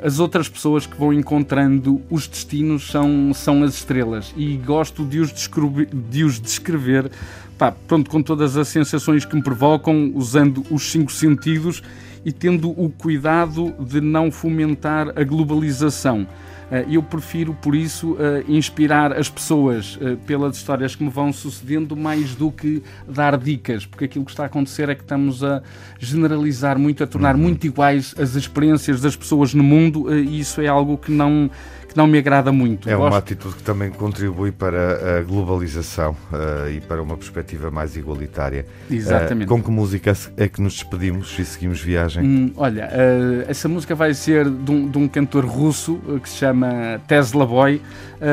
[0.00, 5.18] As outras pessoas que vão encontrando os destinos são, são as estrelas e gosto de
[5.18, 7.10] os, descrever, de os descrever
[7.58, 11.82] pá, pronto, com todas as sensações que me provocam, usando os cinco sentidos
[12.24, 16.26] e tendo o cuidado de não fomentar a globalização.
[16.70, 21.32] Eh, Eu prefiro, por isso, eh, inspirar as pessoas eh, pelas histórias que me vão
[21.32, 25.42] sucedendo mais do que dar dicas, porque aquilo que está a acontecer é que estamos
[25.42, 25.62] a
[25.98, 30.66] generalizar muito, a tornar muito iguais as experiências das pessoas no mundo e isso é
[30.66, 31.50] algo que não,
[31.88, 32.88] que não me agrada muito.
[32.88, 37.70] É uma Gosto- atitude que também contribui para a globalização eh, e para uma perspectiva
[37.70, 38.66] mais igualitária.
[38.90, 39.44] Exatamente.
[39.44, 42.22] Eh, com que música é que nos despedimos e seguimos viagem?
[42.24, 46.36] Hum, olha, eh, essa música vai ser de um, de um cantor russo que se
[46.36, 46.57] chama
[47.06, 47.80] Tesla Boy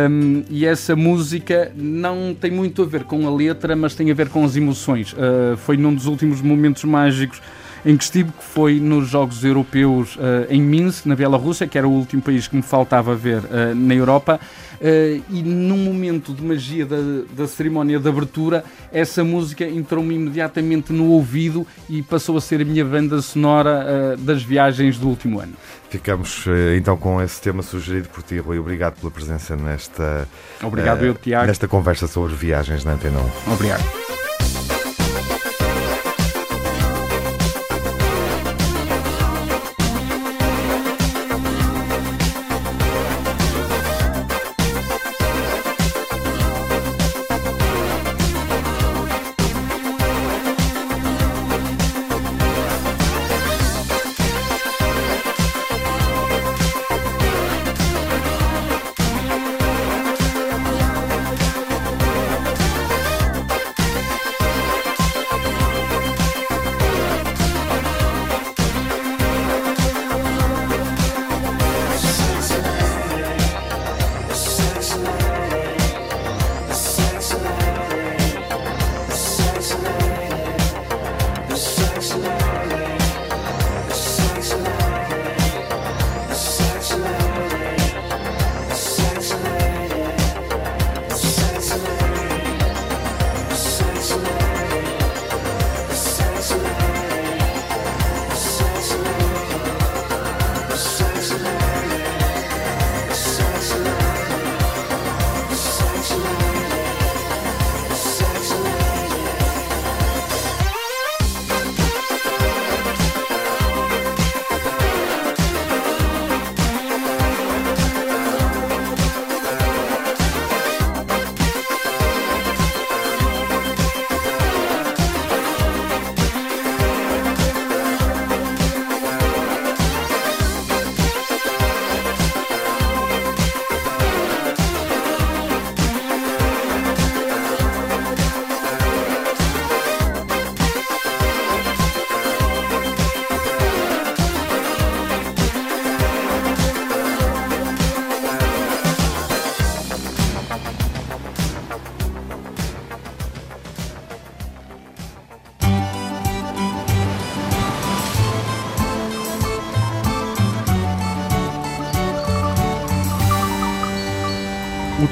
[0.09, 4.13] hum, e essa música não tem muito a ver com a letra, mas tem a
[4.13, 5.15] ver com as emoções.
[5.17, 7.41] Eh, foi num dos últimos momentos mágicos
[7.85, 11.87] em que estive, que foi nos Jogos Europeus eh, em Minsk, na Bielorrússia, que era
[11.87, 14.39] o último país que me faltava ver eh, na Europa.
[14.81, 16.97] Eh, e num momento de magia da,
[17.31, 22.65] da cerimónia de abertura, essa música entrou-me imediatamente no ouvido e passou a ser a
[22.65, 25.53] minha banda sonora eh, das viagens do último ano.
[25.89, 26.45] Ficamos
[26.75, 28.59] então com esse tema sugerido por ti, Rui.
[28.59, 30.27] Obrigado pela presença nesta,
[30.61, 31.45] Obrigado, eu, Tiago.
[31.47, 33.53] nesta conversa sobre viagens na Antena 1.
[33.53, 34.24] Obrigado.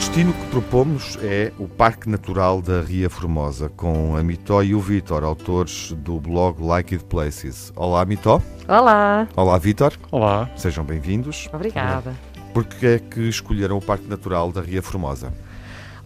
[0.03, 4.79] Destino que propomos é o Parque Natural da Ria Formosa, com a Mitó e o
[4.81, 7.71] Vítor, autores do blog Like It Places.
[7.73, 8.41] Olá, Mitó.
[8.67, 9.93] Olá, Olá, Vítor.
[10.11, 10.49] Olá.
[10.57, 11.47] Sejam bem-vindos.
[11.53, 12.13] obrigada.
[12.53, 15.31] Por que é que escolheram o Parque Natural da Ria Formosa?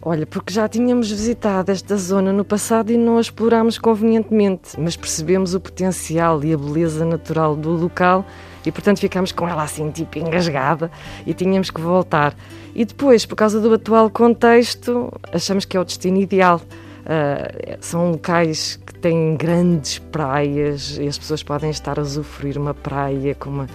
[0.00, 4.96] Olha, porque já tínhamos visitado esta zona no passado e não a explorámos convenientemente, mas
[4.96, 8.24] percebemos o potencial e a beleza natural do local
[8.68, 10.90] e, portanto, ficámos com ela assim, tipo, engasgada
[11.26, 12.36] e tínhamos que voltar.
[12.74, 16.60] E depois, por causa do atual contexto, achamos que é o destino ideal.
[17.06, 22.74] Ah, são locais que têm grandes praias e as pessoas podem estar a usufruir uma
[22.74, 23.66] praia com uma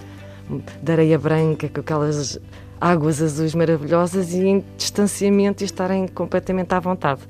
[0.80, 2.40] de areia branca, com aquelas
[2.80, 7.22] águas azuis maravilhosas e em distanciamento e estarem completamente à vontade.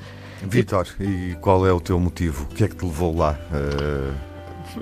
[0.41, 2.43] Vítor, e qual é o teu motivo?
[2.43, 3.39] O que é que te levou lá?
[3.53, 4.32] Eh,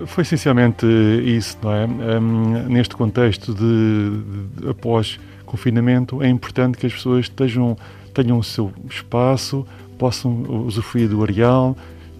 [0.05, 0.85] Foi essencialmente
[1.23, 1.85] isso, não é?
[1.85, 7.77] Hum, neste contexto de, de- após confinamento, é importante que as pessoas estejam,
[8.13, 9.65] tenham o seu espaço,
[9.97, 11.75] possam usufruir do areal,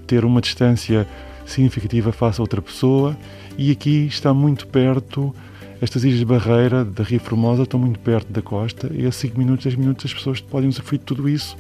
[0.06, 1.08] ter uma distância
[1.46, 3.18] significativa face a outra pessoa
[3.58, 5.34] e aqui está muito perto,
[5.82, 9.38] estas ilhas de barreira da Ria Formosa estão muito perto da costa e a 5
[9.40, 11.56] minutos, 10 minutos as pessoas podem usufruir de tudo isso.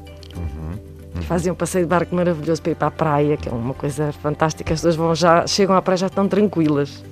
[1.21, 4.11] Fazem um passeio de barco maravilhoso para ir para a praia, que é uma coisa
[4.13, 4.73] fantástica.
[4.73, 7.03] As pessoas vão já, chegam à praia já estão tranquilas.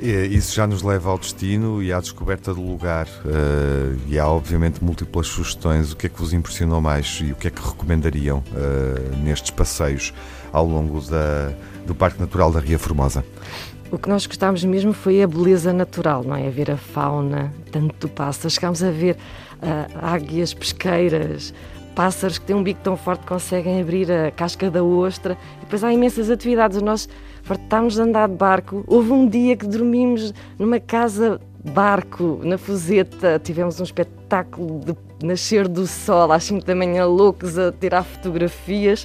[0.00, 3.08] E Isso já nos leva ao destino e à descoberta do lugar.
[3.26, 5.92] Eh, e há, obviamente, múltiplas sugestões.
[5.92, 9.50] O que é que vos impressionou mais e o que é que recomendariam eh, nestes
[9.50, 10.14] passeios
[10.52, 11.52] ao longo da,
[11.84, 13.24] do Parque Natural da Ria Formosa?
[13.90, 16.46] O que nós gostámos mesmo foi a beleza natural, não é?
[16.46, 18.54] A ver a fauna, tanto pássaros.
[18.54, 19.16] Chegámos a ver
[19.62, 21.54] ah, águias pesqueiras,
[21.98, 25.36] pássaros que têm um bico tão forte conseguem abrir a casca da ostra.
[25.56, 26.80] E depois há imensas atividades.
[26.80, 27.08] Nós
[27.42, 28.84] fartámos de andar de barco.
[28.86, 31.40] Houve um dia que dormimos numa casa
[31.74, 33.40] barco na Fuseta.
[33.42, 39.04] Tivemos um espetáculo de nascer do sol às 5 da manhã, loucos a tirar fotografias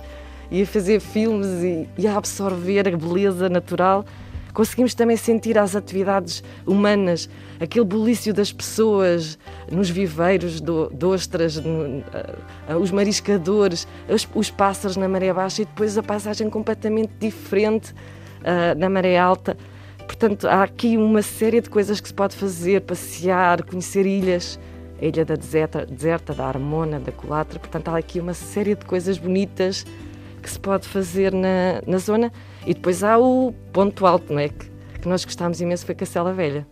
[0.52, 4.06] e a fazer filmes e, e a absorver a beleza natural.
[4.54, 7.28] Conseguimos também sentir as atividades humanas,
[7.60, 9.38] aquele bulício das pessoas
[9.72, 12.04] nos viveiros do, de ostras, no-
[12.68, 17.94] ah, os mariscadores, os, os pássaros na maré baixa e depois a paisagem completamente diferente
[18.44, 19.58] ah, na maré alta.
[20.06, 24.60] Portanto, há aqui uma série de coisas que se pode fazer, passear, conhecer ilhas,
[25.02, 27.58] a ilha da deserta, deserta da Armona, da Colatra.
[27.58, 29.86] Portanto, há aqui uma série de coisas bonitas
[30.42, 32.32] que se pode fazer na, na zona.
[32.66, 34.50] E depois há o ponto alto, não é?
[34.50, 34.66] Que,
[35.02, 36.66] que nós gostámos imenso foi Cacela Velha.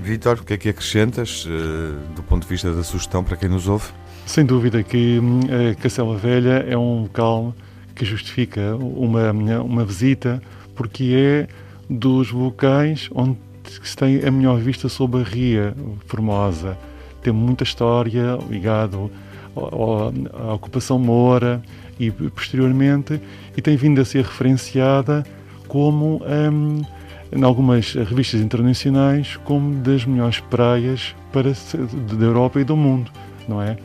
[0.00, 3.48] Vítor, o que é que acrescentas eh, do ponto de vista da sugestão para quem
[3.48, 3.86] nos ouve?
[4.24, 7.54] Sem dúvida que hum, a Cacela Velha é um local
[7.94, 10.40] que justifica uma, uma visita,
[10.76, 11.48] porque é
[11.90, 13.36] dos locais onde
[13.82, 15.74] se tem a melhor vista sobre a Ria
[16.06, 16.76] Formosa.
[17.22, 18.38] Tem muita história
[19.56, 20.12] ao-
[20.50, 21.60] à ocupação moura
[21.98, 23.20] e posteriormente,
[23.56, 25.24] e tem vindo a ser referenciada
[25.66, 26.22] como,
[26.52, 26.82] hum,
[27.32, 33.10] em algumas revistas internacionais, como das melhores praias para, da Europa e do mundo,
[33.48, 33.76] não é?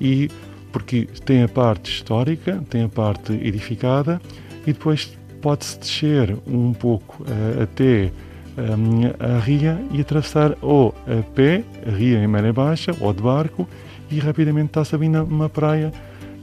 [0.00, 0.30] E
[0.72, 4.20] porque tem a parte histórica, tem a parte edificada
[4.66, 8.10] e depois pode-se descer um pouco eh, até
[8.58, 13.22] hum, a ria e atravessar ou a pé, a ria em maré baixa, ou de
[13.22, 13.68] barco,
[14.10, 15.92] e rapidamente está-se a numa praia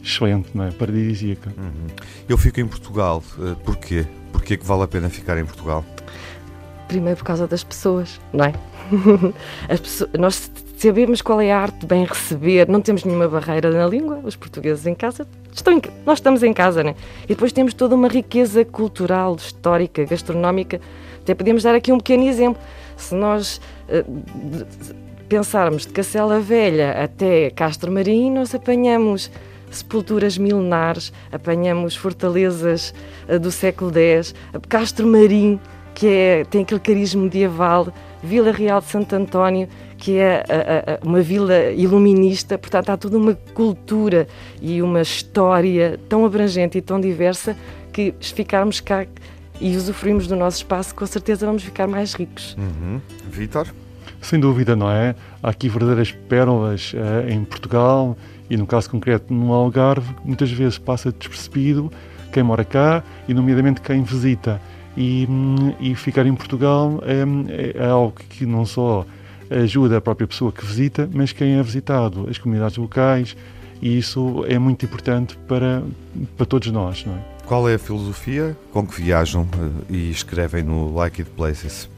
[0.04, 0.72] excelente, não é?
[0.72, 1.52] paradisíaca.
[2.28, 3.24] Eu fico em Portugal.
[3.40, 4.06] eh, porquê?
[4.32, 5.86] Porquê que vale a pena ficar em Portugal?
[6.88, 8.54] Primeiro por causa das pessoas, não é?
[9.70, 13.72] As pessoas- nós sabemos qual é a arte de bem receber, não temos nenhuma barreira
[13.72, 16.94] na língua, os portugueses em casa, estão em nós estamos em casa, né?
[17.24, 20.82] E depois temos toda uma riqueza cultural, histórica, gastronómica.
[21.22, 22.62] Até podemos dar aqui um pequeno exemplo.
[22.98, 24.94] Se nós de-
[25.30, 29.32] pensarmos de Cacela Velha até Castro Marim, nós apanhamos
[29.78, 32.94] sepulturas milenares, apanhamos fortalezas
[33.28, 34.34] eh, do século X,
[34.70, 35.60] Castro Marim,
[35.94, 37.88] que é, tem aquele cariz medieval,
[38.24, 39.68] Vila Real de Santo António,
[39.98, 44.28] que é a- a- a- uma vila iluminista, portanto há toda uma cultura
[44.62, 47.56] e uma história tão abrangente e tão diversa
[47.92, 49.06] que se ficarmos cá
[49.62, 52.58] e usufruímos do nosso espaço, com certeza vamos ficar mais ricos.
[52.58, 53.00] Uhum.
[53.30, 53.68] Vítor?
[54.22, 55.16] Sem dúvida, não é?
[55.44, 58.18] Há aqui verdadeiras pérolas eh, em Portugal
[58.54, 61.92] e, no caso concreto, no Algarve, muitas vezes passa despercebido
[62.32, 64.62] quem mora cá e, nomeadamente, quem visita.
[64.96, 69.08] E, hum, e ficar em Portugal é, é algo que não só
[69.50, 73.36] ajuda a própria pessoa que visita, mas quem é visitado, as comunidades locais,
[73.82, 75.82] e isso é muito importante para,
[76.38, 77.20] para todos nós, não é?
[77.48, 79.48] Qual é a filosofia com que viajam
[79.90, 81.90] eh, e escrevem no Like It Places?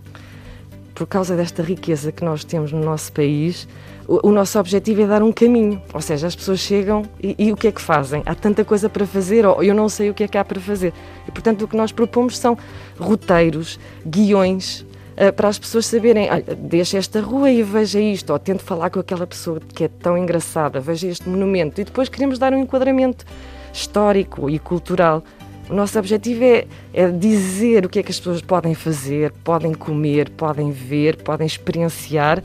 [0.96, 3.68] por causa desta riqueza que nós temos no nosso país,
[4.08, 5.82] o, o nosso objetivo é dar um caminho.
[5.94, 8.22] Ou seja, as pessoas chegam e, e o que é que fazem?
[8.26, 10.60] Há tanta coisa para fazer ou eu não sei o que é que há para
[10.60, 10.94] fazer.
[11.28, 12.58] E, portanto, o que nós propomos são
[13.00, 14.86] roteiros, guiões,
[15.18, 18.90] eh, para as pessoas saberem, olha, deixa esta rua e veja isto, ou tento falar
[18.90, 21.80] com aquela pessoa que é tão engraçada, veja este monumento.
[21.80, 23.26] E depois queremos dar um enquadramento
[23.72, 25.24] histórico e cultural.
[25.70, 29.74] O nosso objetivo é, é dizer o que é que as pessoas podem fazer, podem
[29.74, 32.44] comer, podem ver, podem experienciar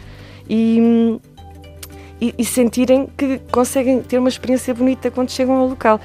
[0.48, 1.20] e,
[2.20, 6.00] e, e sentirem que conseguem ter uma experiência bonita quando chegam ao local.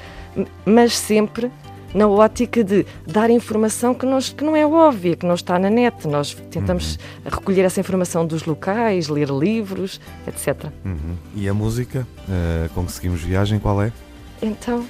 [0.66, 1.52] Mas sempre
[1.96, 5.70] na ótica de dar informação que, nós, que não é óbvia, que não está na
[5.70, 6.06] net.
[6.06, 10.66] Nós tentamos recolher essa informação dos locais, ler livros, etc.
[10.84, 11.16] Uhum.
[11.34, 13.94] E a música eh, com que seguimos viagem, qual é?
[14.42, 14.86] Então,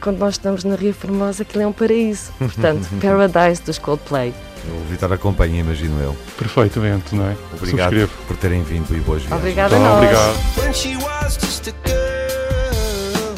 [0.00, 2.32] quando nós estamos na Ria Formosa, aquilo é um paraíso.
[2.38, 4.32] Portanto, Paradise dos Coldplay.
[4.70, 6.16] O Vitor acompanha, imagino eu.
[6.38, 7.36] Perfeitamente, não é?
[7.54, 8.12] Obrigado Subscrevo.
[8.26, 9.40] por terem vindo e boas viagens.
[9.40, 9.96] Obrigada a nós.
[9.96, 10.36] obrigado.
[10.58, 13.34] When she was just a girl,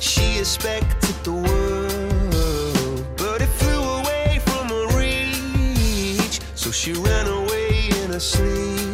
[0.00, 6.40] she expected the world, but it flew away from her reach.
[6.54, 8.91] So she ran away in her sleep